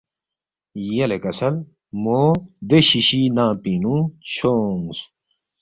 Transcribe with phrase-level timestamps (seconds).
[0.95, 1.55] یلےکسل
[2.01, 2.21] مو
[2.67, 3.95] دے شِیشی ننگ پِنگ نُو
[4.31, 4.99] چھونگس